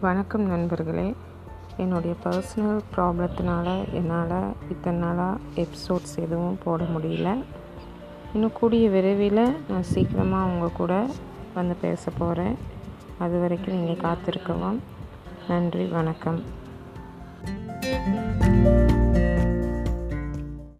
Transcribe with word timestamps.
வணக்கம் 0.00 0.42
நண்பர்களே. 0.42 1.14
என்னுடைய 1.76 2.14
பர்சனல் 2.24 2.80
ப்ராப்ளத்தினால 2.96 3.92
என்னால் 3.92 4.54
இத்தனை 4.70 4.98
நாளாக 4.98 5.38
எபிசோட்ஸ் 5.54 6.14
எதுவும் 6.16 6.58
போட 6.64 6.84
முடியல. 6.84 7.44
இன்னும் 8.34 8.52
கூடிய 8.52 8.90
விரைவில் 8.90 9.56
நான் 9.68 9.82
சீக்கிரமாக 9.82 10.50
உங்கள் 10.50 10.76
கூட 10.76 11.06
வந்து 11.54 11.74
பேச 11.80 12.10
போகிறேன் 12.18 12.54
அது 13.18 13.40
வரைக்கும் 13.40 13.74
நீங்கள் 13.74 14.04
காத்திருக்கவும். 14.04 14.78
நன்றி 15.48 15.84
வணக்கம். 15.84 16.42